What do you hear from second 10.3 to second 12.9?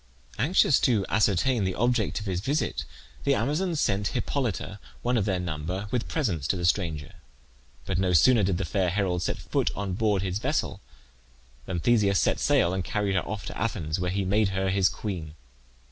vessel than Theseus set sail and